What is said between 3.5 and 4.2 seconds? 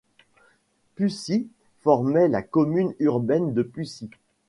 de Püssi.